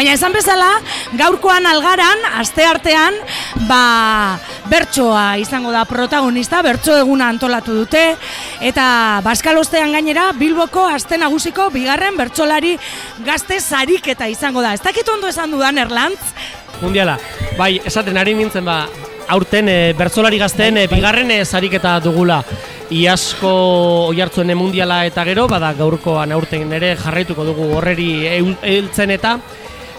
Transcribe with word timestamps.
Baina 0.00 0.14
esan 0.16 0.32
bezala, 0.32 0.66
gaurkoan 1.20 1.66
algaran, 1.68 2.22
aste 2.40 2.64
artean, 2.64 3.18
ba, 3.68 4.38
bertsoa 4.70 5.34
izango 5.36 5.74
da 5.74 5.82
protagonista, 5.84 6.62
bertso 6.64 6.96
eguna 6.96 7.26
antolatu 7.28 7.76
dute, 7.82 8.06
eta 8.64 8.86
Baskalostean 9.26 9.92
gainera, 9.92 10.30
Bilboko 10.40 10.86
aste 10.88 11.20
nagusiko 11.20 11.68
bigarren 11.76 12.16
bertsolari 12.16 12.78
gazte 13.28 13.60
sariketa 13.60 14.30
izango 14.32 14.64
da. 14.64 14.72
Ez 14.72 14.80
dakit 14.80 15.12
ondo 15.12 15.28
esan 15.28 15.52
dudan, 15.52 15.76
Erlantz? 15.84 16.32
Mundiala, 16.80 17.20
bai, 17.60 17.74
esaten 17.84 18.16
ari 18.16 18.32
nintzen 18.40 18.64
ba, 18.64 18.86
aurten 19.28 19.68
e, 19.68 19.78
bertsolari 20.00 20.40
gazteen 20.40 20.80
e, 20.80 20.88
bigarren 20.88 21.36
e, 21.36 21.42
sariketa 21.44 21.98
dugula. 22.00 22.40
Iasko 22.88 23.56
oihartzuen 24.08 24.56
mundiala 24.56 25.04
eta 25.04 25.28
gero, 25.28 25.44
bada 25.46 25.74
gaurkoan 25.76 26.32
aurten 26.32 26.72
ere 26.80 26.96
jarraituko 26.96 27.52
dugu 27.52 27.74
horreri 27.76 28.14
heltzen 28.32 29.20
eta 29.20 29.42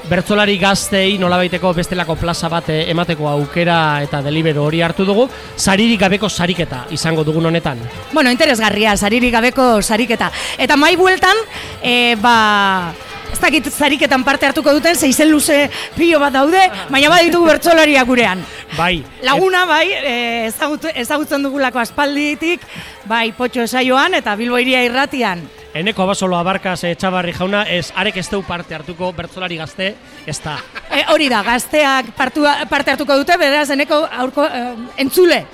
bertsolari 0.09 0.57
gaztei 0.61 1.17
nolabaiteko 1.21 1.73
bestelako 1.77 2.15
plaza 2.19 2.49
bat 2.51 2.69
eh, 2.73 2.83
emateko 2.91 3.27
aukera 3.29 4.01
eta 4.03 4.21
delibero 4.25 4.65
hori 4.65 4.81
hartu 4.81 5.05
dugu, 5.05 5.27
saririk 5.55 5.99
gabeko 6.01 6.29
sariketa 6.29 6.85
izango 6.91 7.23
dugun 7.27 7.45
honetan. 7.51 7.79
Bueno, 8.11 8.31
interesgarria, 8.31 8.95
saririk 8.97 9.33
gabeko 9.33 9.81
sariketa. 9.81 10.31
Eta 10.57 10.77
mai 10.77 10.95
bueltan, 10.95 11.37
e, 11.83 12.15
ba, 12.21 12.93
ez 13.31 13.39
dakit 13.39 13.69
zariketan 13.71 14.25
parte 14.27 14.49
hartuko 14.49 14.73
duten, 14.73 14.95
zeizen 14.95 15.31
luze 15.31 15.69
pilo 15.95 16.19
bat 16.19 16.33
daude, 16.33 16.65
baina 16.89 17.13
bat 17.13 17.23
ditugu 17.27 17.47
bertsolariak 17.53 18.07
gurean. 18.07 18.43
Bai. 18.77 19.03
Laguna, 19.23 19.65
bai, 19.69 19.87
e, 19.91 20.51
ezagutzen 20.95 21.43
dugulako 21.43 21.79
aspalditik, 21.79 22.65
bai, 23.05 23.31
potxo 23.37 23.67
esaioan 23.67 24.17
eta 24.19 24.35
Bilbo 24.39 24.59
iria 24.59 24.83
irratian. 24.87 25.60
Eneko 25.71 26.03
abasolo 26.03 26.35
abarkaz 26.35 26.81
etxabarri 26.89 27.31
jauna, 27.31 27.61
ez 27.63 27.93
arek 27.95 28.17
ez 28.19 28.27
parte 28.45 28.75
hartuko 28.75 29.13
bertzolari 29.15 29.55
gazte, 29.55 29.95
ez 30.25 30.39
da. 30.43 30.57
E, 30.91 31.05
hori 31.13 31.29
da, 31.29 31.41
gazteak 31.43 32.11
partu, 32.17 32.43
parte 32.69 32.91
hartuko 32.91 33.15
dute, 33.15 33.37
beraz, 33.37 33.69
eneko 33.69 34.05
aurko, 34.11 34.43
e, 34.43 34.75
entzule. 34.97 35.45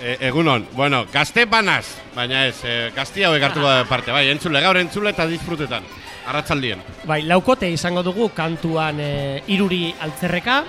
E, 0.00 0.16
egunon, 0.28 0.66
bueno, 0.72 1.04
gazte 1.12 1.44
banaz, 1.44 1.84
baina 2.14 2.46
ez, 2.46 2.56
e, 2.64 2.90
gazti 2.96 3.22
hauek 3.22 3.42
hartuko 3.42 3.74
parte, 3.88 4.10
bai, 4.10 4.30
entzule, 4.30 4.62
gaur 4.64 4.80
entzule 4.80 5.12
eta 5.12 5.26
disfrutetan, 5.28 5.84
arratzaldien. 6.26 6.80
Bai, 7.04 7.20
laukote 7.28 7.68
izango 7.68 8.02
dugu 8.02 8.30
kantuan 8.32 8.96
e, 8.98 9.42
iruri 9.52 9.90
altzerreka. 10.00 10.62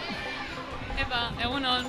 Epa, 1.00 1.30
egunon. 1.40 1.88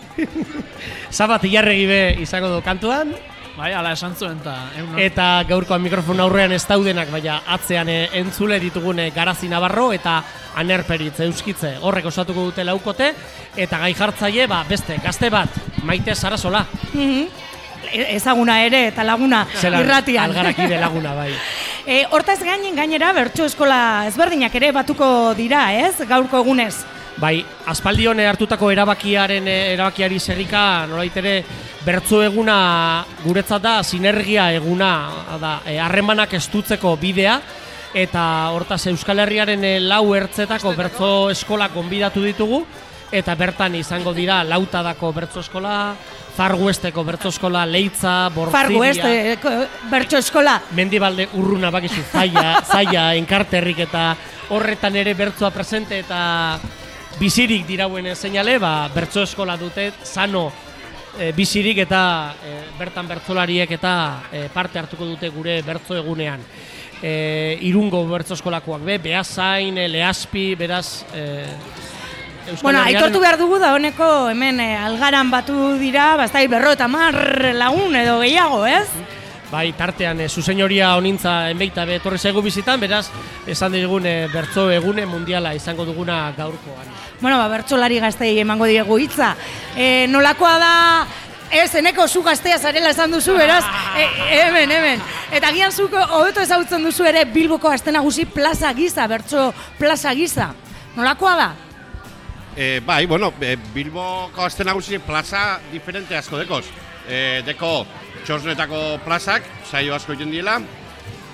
Zabat 1.18 1.50
ilarregi 1.50 1.86
be 1.90 2.02
izango 2.22 2.54
du 2.54 2.62
kantuan. 2.62 3.10
Bai, 3.52 3.72
ala 3.76 3.92
esan 3.92 4.14
zuen 4.16 4.38
eta... 4.40 4.54
Eta 5.02 5.26
gaurkoan 5.48 5.82
mikrofon 5.84 6.20
aurrean 6.24 6.54
ez 6.56 6.62
daudenak, 6.64 7.10
baina 7.12 7.42
atzean 7.52 7.88
e, 7.92 7.98
entzule 8.22 8.56
ditugune 8.62 9.10
garazi 9.12 9.50
nabarro 9.50 9.90
eta 9.92 10.22
anerperitz 10.56 11.18
euskitze 11.26 11.74
horrek 11.84 12.08
osatuko 12.08 12.46
dute 12.48 12.64
laukote. 12.64 13.12
Eta 13.56 13.82
gai 13.82 13.92
jartzaile, 13.98 14.46
ba, 14.48 14.62
beste, 14.68 14.96
gazte 15.04 15.28
bat, 15.32 15.60
maite 15.84 16.16
sarasola. 16.16 16.66
Mm 16.94 17.48
ezaguna 17.92 18.54
ere 18.64 18.86
eta 18.88 19.04
laguna 19.04 19.42
Zelan, 19.52 19.82
irratian. 19.84 20.30
Algarakide 20.30 20.78
laguna, 20.84 21.12
bai. 21.12 21.32
e, 21.84 22.06
hortaz 22.10 22.38
gainen 22.40 22.76
gainera, 22.78 23.12
bertso 23.12 23.44
eskola 23.44 24.06
ezberdinak 24.08 24.54
ere 24.54 24.70
batuko 24.72 25.34
dira, 25.36 25.66
ez? 25.74 25.98
Gaurko 26.08 26.40
egunez. 26.40 26.86
Bai, 27.20 27.42
aspaldi 27.68 28.06
hone 28.08 28.24
hartutako 28.26 28.70
erabakiaren 28.72 29.48
erabakiari 29.48 30.18
segika, 30.18 30.86
nolait 30.88 31.16
ere 31.20 31.34
bertzo 31.84 32.22
eguna 32.24 33.04
guretzat 33.24 33.62
da 33.62 33.74
sinergia 33.82 34.48
eguna, 34.56 34.92
da 35.40 35.58
e, 35.66 35.76
harremanak 35.82 36.32
estutzeko 36.38 36.94
bidea 36.96 37.36
eta 37.92 38.24
hortaz 38.56 38.86
Euskal 38.88 39.20
Herriaren 39.20 39.64
e, 39.64 39.74
lau 39.84 40.14
ertzetako 40.16 40.72
bertzo 40.78 41.12
eskola 41.34 41.68
konbidatu 41.74 42.24
ditugu 42.24 42.64
eta 43.12 43.36
bertan 43.36 43.76
izango 43.76 44.14
dira 44.16 44.40
lautadako 44.48 45.12
bertso 45.12 45.44
eskola, 45.44 45.94
Farguesteko 46.32 47.02
bertso 47.04 47.28
eskola, 47.28 47.66
Leitza, 47.68 48.30
Bortziria... 48.32 48.62
Farguesteko 48.62 49.50
bertso 49.90 50.16
eskola. 50.16 50.54
Mendibalde 50.72 51.26
urruna 51.36 51.68
bakizu, 51.70 52.06
zaila, 52.08 52.62
zaila, 52.64 53.10
enkarterrik 53.20 53.82
eta 53.84 54.14
horretan 54.56 54.96
ere 54.96 55.12
bertsoa 55.18 55.52
presente 55.52 56.00
eta 56.00 56.22
bizirik 57.22 57.68
dirauen 57.68 58.08
seinale, 58.16 58.56
ba, 58.58 58.88
bertso 58.90 59.22
eskola 59.22 59.54
dute, 59.56 59.92
sano 60.02 60.48
e, 61.14 61.30
bizirik 61.36 61.78
eta 61.84 62.02
e, 62.34 62.54
bertan 62.74 63.06
bertzolariek 63.06 63.70
eta 63.78 63.92
e, 64.32 64.48
parte 64.50 64.80
hartuko 64.80 65.06
dute 65.06 65.30
gure 65.30 65.60
bertso 65.62 65.94
egunean. 66.00 66.42
E, 66.98 67.58
irungo 67.68 68.02
bertso 68.10 68.34
eskolakoak 68.34 68.82
be, 68.86 68.98
behazain, 68.98 69.78
e, 69.78 69.86
lehazpi, 69.92 70.52
beraz... 70.58 71.04
E, 71.14 71.24
bueno, 72.58 72.82
aitortu 72.82 73.22
behar 73.22 73.38
dugu 73.38 73.60
da 73.62 73.70
honeko 73.76 74.08
hemen 74.32 74.58
algaran 74.58 75.30
batu 75.30 75.76
dira, 75.78 76.16
bastai 76.18 76.48
berro 76.50 76.74
eta 76.74 76.90
mar 76.90 77.14
lagun 77.54 77.94
edo 78.02 78.18
gehiago, 78.24 78.64
ez? 78.66 78.88
Bai, 79.52 79.74
tartean 79.76 80.22
e, 80.24 80.30
zuzenioria 80.32 80.94
honintza 80.96 81.50
enbeita 81.52 81.84
betorri 81.84 82.16
zaigu 82.16 82.40
bizitan, 82.40 82.80
beraz, 82.80 83.10
esan 83.44 83.74
digun 83.76 84.06
e, 84.08 84.14
bertso 84.32 84.70
egune 84.72 85.04
mundiala 85.04 85.52
izango 85.52 85.84
duguna 85.84 86.30
gaurkoan. 86.32 86.86
Bueno, 87.20 87.36
ba, 87.36 87.50
bertsolari 87.52 87.98
gaztei 88.00 88.38
emango 88.40 88.64
diegu 88.64 88.96
hitza. 88.96 89.34
E, 89.76 90.06
nolakoa 90.08 90.52
da, 90.62 90.70
ez, 91.52 91.68
eneko 91.76 92.06
zu 92.08 92.22
gaztea 92.24 92.56
zarela 92.56 92.94
esan 92.96 93.12
duzu, 93.12 93.34
beraz, 93.36 93.60
e, 93.92 94.06
hemen, 94.38 94.72
hemen. 94.72 95.04
Eta 95.36 95.52
gian 95.52 95.72
zuko, 95.72 96.00
hobeto 96.16 96.40
ezagutzen 96.40 96.88
duzu 96.88 97.04
ere 97.12 97.26
Bilboko 97.28 97.68
aste 97.68 97.92
nagusi 97.92 98.24
plaza 98.24 98.72
giza, 98.72 99.04
bertso 99.06 99.50
plaza 99.76 100.14
giza. 100.16 100.48
Nolakoa 100.96 101.34
da? 101.36 101.50
E, 102.56 102.80
bai, 102.80 103.04
bueno, 103.04 103.34
e, 103.36 103.58
Bilboko 103.74 104.48
aste 104.48 104.64
nagusi 104.64 104.96
plaza 104.98 105.60
diferente 105.70 106.16
asko 106.16 106.40
dekoz. 106.40 106.64
E, 107.04 107.42
deko, 107.44 107.82
txosnetako 108.26 109.00
plazak, 109.04 109.46
saio 109.70 109.94
asko 109.96 110.14
egiten 110.14 110.32
diela, 110.32 110.60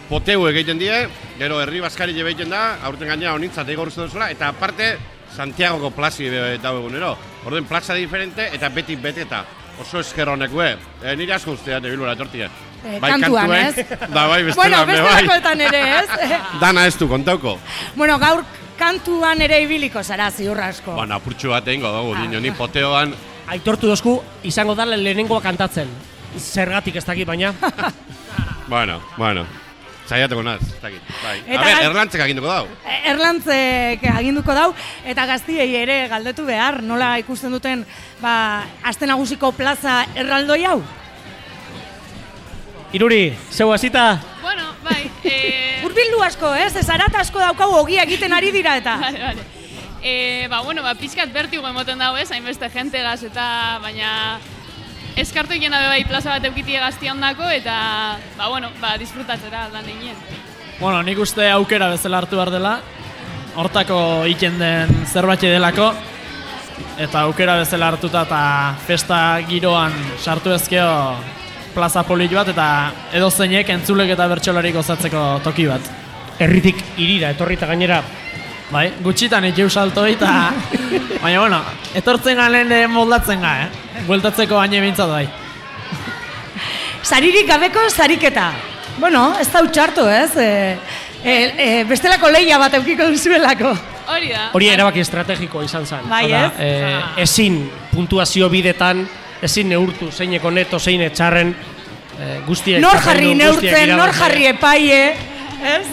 poteu 0.09 0.47
egiten 0.49 0.81
die, 0.81 1.05
gero 1.39 1.61
herri 1.61 1.83
baskari 1.85 2.17
egiten 2.17 2.51
da, 2.51 2.79
aurten 2.89 3.09
gaina 3.09 3.35
honintzat 3.35 3.69
egor 3.69 3.93
duzula, 3.93 4.31
eta 4.33 4.49
aparte, 4.49 4.97
Santiagoko 5.39 5.91
plazi 5.95 6.29
dago 6.63 6.81
egunero. 6.81 7.17
Orden, 7.47 7.67
plaza 7.69 7.95
diferente 7.95 8.49
eta 8.53 8.69
beti 8.69 8.97
beteta. 8.97 9.45
Oso 9.79 10.01
esker 10.01 10.29
honeko, 10.29 10.63
eh? 10.65 10.75
E, 11.05 11.15
nire 11.17 11.37
asko 11.37 11.55
ustean 11.55 11.85
ebilura 11.87 12.17
etortia. 12.17 12.49
E, 12.83 12.99
bai, 12.99 13.13
kantuan, 13.13 13.53
ez? 13.55 13.85
Da, 14.09 14.27
bai, 14.33 14.43
bestela, 14.49 14.83
bueno, 14.83 14.87
bestelakoetan 14.89 15.63
bai. 15.63 15.69
ere, 15.69 15.83
ez? 16.01 16.33
Dana 16.63 16.87
ez 16.89 16.97
du, 16.99 17.07
kontauko. 17.11 17.59
Bueno, 17.95 18.19
gaur 18.19 18.43
kantuan 18.79 19.43
ere 19.47 19.61
ibiliko 19.63 20.03
zara 20.03 20.31
ziurra 20.33 20.73
asko. 20.75 20.97
Bueno, 20.99 21.21
apurtxu 21.21 21.55
bat 21.55 21.69
egingo 21.69 21.93
dugu, 21.95 22.17
ah, 22.17 22.23
dino, 22.25 22.43
ni 22.43 22.51
poteoan... 22.51 23.15
Aitortu 23.49 23.89
dozku, 23.89 24.19
izango 24.45 24.75
da 24.77 24.85
lehenengoa 24.89 25.41
kantatzen 25.41 25.89
zergatik 26.37 26.97
ez 26.97 27.05
dakit 27.05 27.27
baina. 27.27 27.55
bueno, 28.69 29.01
bueno. 29.17 29.47
Zaiateko 30.09 30.43
naz, 30.43 30.63
ez 30.65 30.81
dakit. 30.81 31.09
Bai. 31.21 31.37
Eta, 31.45 31.61
A 31.61 31.65
ber, 31.67 31.83
erlantzek 31.91 32.23
aginduko 32.25 32.49
dau. 32.49 32.69
Erlantzek 33.11 34.07
aginduko 34.09 34.55
dau, 34.57 34.71
eta 35.05 35.27
gaztiei 35.29 35.69
ere 35.77 35.99
galdetu 36.09 36.47
behar, 36.49 36.81
nola 36.83 37.11
ikusten 37.21 37.53
duten, 37.53 37.85
ba, 38.23 38.65
aste 38.89 39.09
nagusiko 39.09 39.53
plaza 39.53 40.01
erraldoi 40.17 40.63
hau? 40.65 40.79
Iruri, 42.97 43.37
zeu 43.53 43.69
hasita? 43.75 44.15
Bueno, 44.41 44.73
bai. 44.81 45.11
Eh... 45.29 45.83
Urbildu 45.87 46.23
asko, 46.25 46.55
ez? 46.57 46.73
Ez 46.77 46.89
asko 46.89 47.39
daukau 47.39 47.75
ogia 47.83 48.09
egiten 48.09 48.33
ari 48.33 48.51
dira 48.51 48.79
eta. 48.81 48.97
Vale, 49.05 49.21
vale. 49.21 49.45
Eh, 50.01 50.47
ba, 50.49 50.63
bueno, 50.63 50.83
ba, 50.83 50.95
pizkat 50.95 51.33
bertigo 51.35 51.67
emoten 51.69 51.99
dago, 51.99 52.17
ez? 52.17 52.31
Hainbeste 52.31 52.71
jente 52.71 53.03
gaz 53.03 53.23
eta, 53.25 53.79
baina 53.83 54.39
eskartu 55.19 55.57
egin 55.57 55.75
dabe 55.75 55.89
bai 55.91 56.05
plaza 56.07 56.31
bat 56.37 56.45
eukitie 56.47 56.79
gazti 56.79 57.11
ondako, 57.11 57.49
eta, 57.51 57.75
ba, 58.39 58.49
bueno, 58.49 58.71
ba, 58.81 58.95
disfrutatzera 59.01 59.67
lan 59.73 59.89
egin. 59.91 60.15
Bueno, 60.79 61.03
nik 61.03 61.19
uste 61.19 61.49
aukera 61.51 61.89
bezala 61.91 62.21
hartu 62.23 62.39
behar 62.39 62.53
dela, 62.55 62.77
hortako 63.59 63.99
iken 64.31 64.61
den 64.61 64.93
zerbait 65.11 65.43
delako, 65.43 65.91
eta 67.03 67.25
aukera 67.27 67.57
bezala 67.59 67.91
hartuta 67.91 68.23
eta 68.29 68.43
festa 68.87 69.19
giroan 69.49 69.95
sartu 70.23 70.55
ezkeo 70.55 70.93
plaza 71.75 72.05
polit 72.07 72.33
bat, 72.35 72.53
eta 72.55 72.69
edo 73.19 73.31
zeinek 73.31 73.75
entzulek 73.75 74.15
eta 74.15 74.29
bertxolarik 74.31 74.79
osatzeko 74.79 75.41
toki 75.43 75.67
bat. 75.67 75.91
Erritik 76.39 76.79
irira, 77.03 77.33
etorrita 77.35 77.67
gainera, 77.67 78.03
Bai, 78.69 78.91
gutxitan 79.01 79.47
ikeu 79.49 79.71
salto 79.73 80.05
eta... 80.05 80.53
Baina, 81.23 81.41
bueno, 81.41 81.61
etortzen 81.97 82.37
galen 82.37 82.73
moldatzen 82.93 83.41
ga, 83.41 83.53
eh? 83.65 84.03
Bueltatzeko 84.07 84.59
baina 84.61 84.81
bintzat 84.85 85.09
bai. 85.09 85.25
Zaririk 87.03 87.49
gabeko 87.49 87.87
zariketa. 87.89 88.51
Bueno, 88.99 89.33
ez 89.41 89.49
da 89.53 89.63
utxartu, 89.65 90.05
ez? 90.13 90.37
E, 90.37 90.51
e, 91.25 91.33
e, 91.33 91.69
bestelako 91.89 92.31
leia 92.35 92.59
bat 92.61 92.77
eukiko 92.77 93.09
duzuelako. 93.15 93.73
Hori 94.13 94.29
da. 94.35 94.51
Hori 94.57 94.69
erabaki 94.73 95.01
estrategiko 95.01 95.63
izan 95.65 95.87
zen. 95.87 96.05
Bai, 96.11 96.27
ez? 96.29 96.53
E, 96.61 96.69
ezin 97.25 97.63
puntuazio 97.95 98.51
bidetan, 98.53 99.03
ezin 99.43 99.73
neurtu 99.73 100.11
zeineko 100.13 100.53
neto, 100.53 100.79
zein 100.79 101.07
etxarren, 101.09 101.55
e, 102.19 102.31
guztiek... 102.47 102.83
Nor 102.85 103.01
jarri 103.01 103.33
neurtzen, 103.39 103.97
nor 103.97 104.13
jarri 104.21 104.53
epaie, 104.53 105.03
ez? 105.73 105.87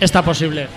Ez 0.00 0.12
da 0.12 0.22
posible. 0.26 0.68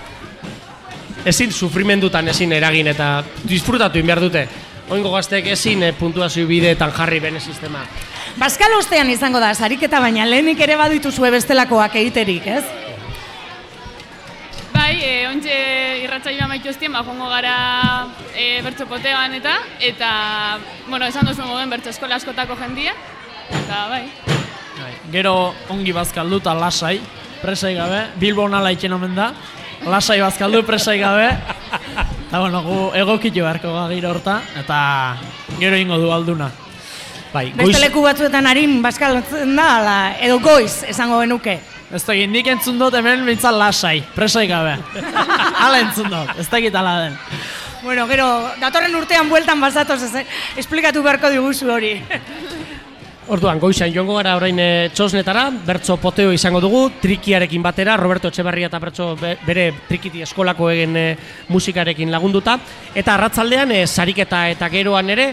Ezin 1.26 1.52
sufrimendutan 1.52 2.28
ezin 2.28 2.52
eragin 2.52 2.88
eta 2.92 3.24
disfrutatu 3.48 4.02
behar 4.04 4.22
dute. 4.24 4.48
Oingo 4.92 5.14
gazteek 5.14 5.48
ezin 5.54 5.84
eh, 5.84 5.94
puntuazio 5.96 6.48
bideetan 6.48 6.92
jarri 6.92 7.20
bene 7.24 7.40
sistema. 7.40 7.86
Baskal 8.38 8.74
ostean 8.76 9.10
izango 9.10 9.40
da, 9.40 9.54
sariketa 9.54 10.00
baina 10.04 10.26
lehenik 10.26 10.60
ere 10.60 10.76
badituzue 10.76 11.30
bestelakoak 11.32 11.96
egiterik, 12.02 12.48
ez? 12.48 12.64
Bai, 14.74 14.98
e, 15.06 15.12
ontxe 15.30 15.56
irratzaioa 16.04 16.48
maitu 16.50 16.72
eztien, 16.72 16.92
ba, 16.92 17.04
joango 17.06 17.30
gara 17.30 17.56
e, 18.34 18.60
bertso 18.66 18.88
potean 18.90 19.38
eta, 19.38 19.60
eta, 19.80 20.12
bueno, 20.90 21.06
esan 21.06 21.30
duzu 21.30 21.46
moden 21.46 21.70
bertso 21.70 21.94
eskola 21.94 22.18
askotako 22.18 22.58
jendia, 22.60 22.96
eta 23.62 23.84
bai. 23.92 24.04
Bai, 24.82 24.94
Gero 25.14 25.54
ongi 25.70 25.94
bazkaldu 25.96 26.42
eta 26.42 26.58
lasai, 26.58 26.98
presai 27.44 27.76
gabe, 27.78 28.08
Bilbo 28.20 28.50
nala 28.50 28.74
omen 28.98 29.16
da, 29.16 29.34
lasai 29.86 30.20
bazkaldu, 30.22 30.64
presai 30.66 30.98
gabe, 31.00 31.30
eta 32.28 32.40
bueno, 32.40 32.62
gu 32.64 32.78
egokitu 32.98 33.44
beharko 33.44 33.74
ga 33.74 33.88
giro 33.92 34.12
horta, 34.14 34.40
eta 34.60 34.80
gero 35.60 35.78
ingo 35.78 35.98
du 36.02 36.12
alduna. 36.14 36.50
Bai, 37.34 37.48
Beste 37.58 37.80
leku 37.82 38.04
batzuetan 38.06 38.46
harin 38.46 38.78
baskalotzen 38.84 39.56
da, 39.58 39.68
ala, 39.80 39.98
edo 40.22 40.38
goiz 40.44 40.84
esango 40.90 41.18
genuke. 41.24 41.58
Ez 41.94 42.04
dakit, 42.06 42.30
nik 42.30 42.48
entzun 42.50 42.78
dut 42.82 42.94
hemen 42.98 43.26
bintzat 43.26 43.54
lasai, 43.58 44.00
presai 44.16 44.46
gabe. 44.50 44.78
Hala 45.64 45.82
entzun 45.82 46.10
dut, 46.10 46.34
ez 46.42 46.48
dakit 46.50 46.76
ala 46.78 46.96
den. 47.06 47.18
Bueno, 47.84 48.06
gero, 48.08 48.28
datorren 48.62 48.94
urtean 48.96 49.28
bueltan 49.30 49.60
bazatoz, 49.60 50.00
ez, 50.08 50.24
esplikatu 50.62 51.02
beharko 51.04 51.30
diguzu 51.34 51.68
hori. 51.74 51.98
Orduan, 53.32 53.58
goizan 53.60 53.88
joango 53.94 54.18
gara 54.18 54.34
orain 54.36 54.58
e, 54.60 54.90
txosnetara, 54.92 55.46
bertso 55.64 55.96
poteo 55.98 56.34
izango 56.36 56.60
dugu, 56.60 56.82
trikiarekin 57.02 57.64
batera, 57.64 57.96
Roberto 57.96 58.28
Etxebarria 58.28 58.68
eta 58.68 58.80
bertso 58.84 59.14
be- 59.16 59.38
bere 59.48 59.70
trikiti 59.88 60.22
eskolako 60.26 60.68
egen 60.74 60.98
e, 61.00 61.06
musikarekin 61.48 62.12
lagunduta. 62.12 62.58
Eta 62.94 63.14
arratzaldean, 63.16 63.72
e, 63.72 63.86
sariketa 63.88 64.50
eta 64.52 64.68
geroan 64.70 65.10
ere, 65.16 65.30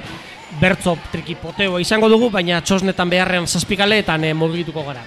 bertso 0.60 0.94
triki 1.10 1.34
poteo 1.34 1.80
izango 1.82 2.08
dugu, 2.08 2.30
baina 2.30 2.62
txosnetan 2.62 3.10
beharrean 3.10 3.50
zazpikaleetan 3.50 4.24
e, 4.30 4.32
murgituko 4.38 4.86
gara. 4.86 5.02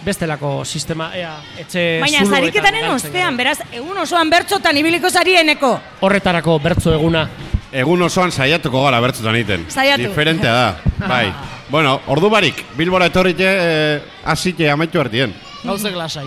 Bestelako 0.00 0.64
sistema, 0.64 1.10
ea, 1.12 1.34
etxe 1.60 1.98
Baina 2.00 2.24
galtzen 2.24 2.88
ostean, 2.94 3.36
beraz, 3.36 3.58
egun 3.76 3.98
osoan 4.00 4.30
bertzotan 4.32 4.76
ibiliko 4.80 5.10
zarieneko. 5.12 5.74
Horretarako 6.00 6.58
bertso 6.64 6.94
eguna. 6.96 7.26
Egun 7.72 8.02
osoan 8.02 8.32
saiatuko 8.34 8.82
gara 8.84 8.98
bertzutan 9.00 9.36
egiten. 9.38 9.66
Saiatu. 9.70 10.02
Diferentea 10.02 10.52
da, 10.52 10.76
bai. 11.06 11.26
bueno, 11.74 12.00
ordu 12.10 12.30
barik, 12.30 12.64
Bilbora 12.76 13.06
etorrite, 13.06 13.46
eh, 13.46 14.00
hasite 14.24 14.70
amaitu 14.70 15.00
hartien. 15.00 15.34
Gauzek 15.62 15.94
lasai. 15.94 16.26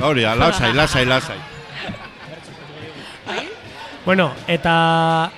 Hori 0.00 0.22
lasai, 0.22 0.72
lasai, 0.74 1.06
lasai. 1.06 1.38
Bueno, 4.04 4.34
eta 4.46 5.30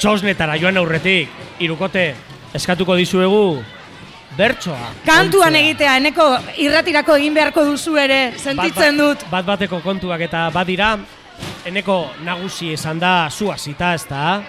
txosnetara 0.00 0.54
joan 0.56 0.78
aurretik, 0.80 1.28
irukote, 1.60 2.06
eskatuko 2.56 2.94
dizuegu 2.96 3.60
bertsoa. 4.38 4.94
Kantuan 5.04 5.58
egitea, 5.58 5.98
eneko 6.00 6.24
irratirako 6.64 7.18
egin 7.20 7.36
beharko 7.36 7.66
duzu 7.68 7.98
ere, 8.00 8.32
sentitzen 8.38 8.96
Bat- 8.96 9.02
dut. 9.04 9.26
Bat 9.30 9.50
bateko 9.52 9.82
kontuak 9.84 10.24
eta 10.24 10.46
badira, 10.54 10.94
eneko 11.66 12.10
nagusi 12.24 12.72
esan 12.74 13.00
da 13.00 13.28
zu 13.30 13.50
hasita, 13.52 13.94
ez 13.94 14.04
da? 14.08 14.42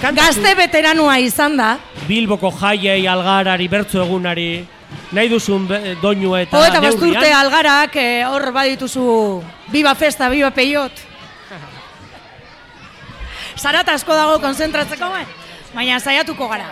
Gazte 0.00 0.54
veteranua 0.58 1.18
izan 1.22 1.56
da, 1.56 1.76
Bilboko 2.08 2.50
jaiei 2.50 3.06
algarari, 3.08 3.68
bertso 3.68 4.02
egunari, 4.02 4.66
nahi 5.12 5.28
duzun 5.30 5.68
doinu 6.02 6.34
eta 6.38 6.58
ho 6.58 6.64
eta 6.66 6.80
basturte 6.82 7.32
algarak 7.32 7.96
eh, 7.96 8.24
hor 8.26 8.50
badituzu 8.52 9.42
Biba 9.70 9.94
Festa, 9.94 10.28
Biba 10.30 10.50
Peiot. 10.50 11.06
Zarat 13.58 13.88
asko 13.94 14.14
dago 14.14 14.38
konzentratzeko, 14.42 15.10
bai? 15.10 15.26
baina 15.74 16.00
saiatuko 16.00 16.48
gara. 16.50 16.70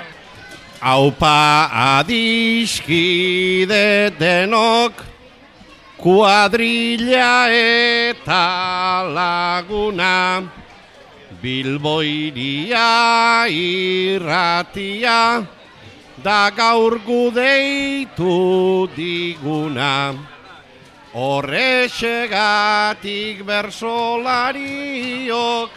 Aupa 0.81 1.69
adiskide 1.99 4.11
denok, 4.19 4.93
kuadrilla 5.99 7.51
eta 7.51 9.03
laguna, 9.13 10.43
Bilbo 11.43 12.03
iria 12.03 13.47
irratia, 13.51 15.47
da 16.23 16.51
gaur 16.51 16.99
gudeitu 17.07 18.89
diguna. 18.97 20.15
Horrexegatik 21.15 23.45
bersolariok 23.47 25.71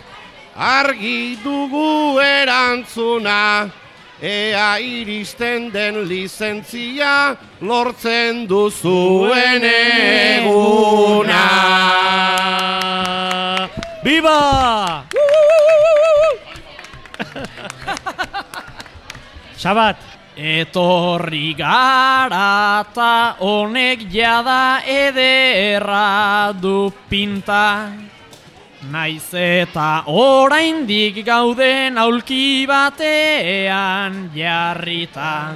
argi 0.56 1.38
dugu 1.44 2.20
erantzuna, 2.20 3.70
ea 4.22 4.78
iristen 4.78 5.72
den 5.74 6.08
lizentzia 6.08 7.36
lortzen 7.62 8.46
duzuen 8.48 9.64
eguna. 9.66 11.46
Biba! 14.04 15.06
Sabat, 19.58 19.98
Etorri 20.38 21.54
gara 21.58 22.86
ta 22.94 23.36
honek 23.40 24.06
jada 24.10 24.82
ederra 24.86 26.54
du 26.54 26.92
pinta 27.10 27.92
Naiz 28.90 29.30
eta 29.38 30.04
oraindik 30.10 31.22
gauden 31.26 31.98
aulki 32.02 32.66
batean 32.66 34.32
jarrita. 34.34 35.54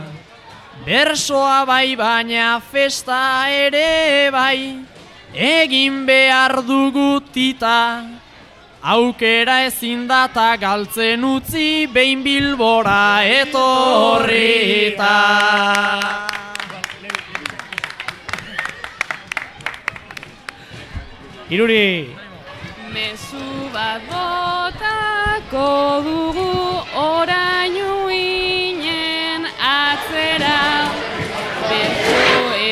Bersoa 0.86 1.66
bai 1.66 1.96
baina 1.98 2.62
festa 2.62 3.50
ere 3.50 4.30
bai. 4.32 4.86
Egin 5.34 6.06
behar 6.06 6.62
dugu 6.68 7.20
tita. 7.34 8.06
Aukera 8.84 9.66
ezin 9.66 10.08
data 10.08 10.56
galtzen 10.62 11.24
utzi 11.26 11.88
behin 11.90 12.22
bilbora 12.22 13.26
etorrita. 13.26 15.16
iruri, 21.50 22.10
Mezu 22.94 23.70
bat 23.74 24.02
botako 24.10 25.70
dugu 26.06 26.52
orainu 27.04 28.10
inen 28.16 29.42
atzera. 29.70 30.60
Bertso 31.70 32.24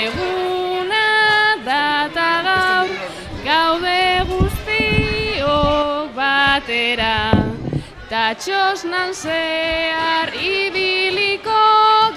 eguna 0.01 1.07
data 1.69 2.29
gaur 2.47 2.89
gaude 3.47 4.03
guztiok 4.31 6.07
batera. 6.19 7.17
Ta 8.09 8.25
txosnan 8.43 9.11
zehar 9.23 10.29
ibiliko 10.55 11.61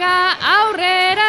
ga 0.02 0.18
aurrera 0.56 1.25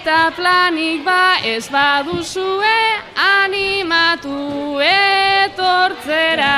Eta 0.00 0.32
planik 0.32 1.02
ba 1.04 1.44
ez 1.44 1.68
baduzue 1.68 2.76
animatu 3.20 4.80
etortzera. 4.80 6.56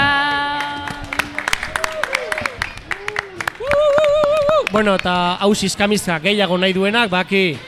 bueno, 4.70 4.94
eta 4.94 5.42
hau 5.42 5.50
zizkamizka 5.56 6.20
gehiago 6.22 6.54
nahi 6.56 6.72
duenak, 6.72 7.10
baki 7.10 7.58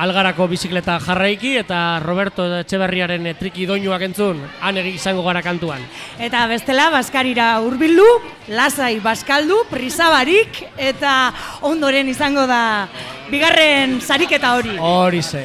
algarako 0.00 0.46
bizikleta 0.48 0.96
jarraiki 1.04 1.52
eta 1.60 2.00
Roberto 2.00 2.46
Etxeberriaren 2.62 3.28
triki 3.36 3.66
doinuak 3.68 4.00
entzun, 4.08 4.40
han 4.64 4.80
egi 4.80 4.94
izango 4.96 5.22
gara 5.26 5.44
kantuan. 5.44 5.84
Eta 6.18 6.46
bestela, 6.48 6.88
Baskarira 6.96 7.52
hurbildu, 7.60 8.08
lasai 8.56 8.96
baskaldu, 9.04 9.66
prisabarik, 9.68 10.64
eta 10.80 11.34
ondoren 11.68 12.08
izango 12.08 12.48
da 12.48 12.88
bigarren 13.30 14.00
sariketa 14.00 14.54
hori. 14.58 14.76
Hori 14.78 15.22
ze, 15.22 15.44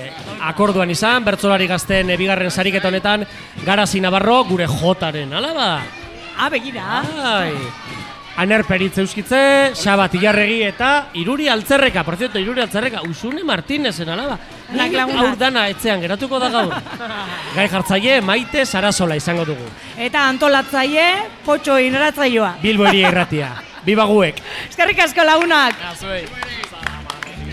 akorduan 0.49 0.89
izan, 0.91 1.23
bertzolari 1.25 1.67
gazten 1.67 2.09
eh, 2.09 2.17
bigarren 2.19 2.51
sariketa 2.51 2.89
honetan, 2.91 3.25
Garazi 3.65 4.01
Navarro 4.01 4.43
gure 4.49 4.67
jotaren, 4.67 5.33
alaba? 5.33 5.69
Ah, 6.37 6.49
begira. 6.49 7.01
Ai, 7.23 7.53
Aner 8.37 8.65
Peritze 8.67 8.99
Euskitze, 8.99 9.71
Xabat 9.79 10.17
Ilarregi 10.17 10.57
eta 10.67 10.89
Iruri 11.15 11.47
Altzerreka, 11.47 12.03
por 12.03 12.17
cierto, 12.17 12.37
Iruri 12.37 12.59
Altzerreka, 12.65 13.01
Usune 13.07 13.45
Martinezen, 13.47 14.09
alaba. 14.09 14.37
Aur 15.05 15.37
dana 15.39 15.69
etzean 15.71 16.01
geratuko 16.03 16.39
da 16.39 16.49
gaur. 16.51 16.73
Gai 17.55 17.69
jartzaile, 17.71 18.19
maite, 18.19 18.65
Sarasola 18.65 19.15
izango 19.15 19.45
dugu. 19.47 19.69
Eta 19.95 20.25
antolatzaile, 20.27 21.07
potxo 21.45 21.79
irratzaioa. 21.79 22.57
Bilbo 22.61 22.89
eri 22.91 23.05
erratia. 23.07 23.53
Biba 23.85 24.03
guek. 24.09 24.41
Eskerrik 24.67 24.99
asko 25.05 25.23
lagunak. 25.23 25.79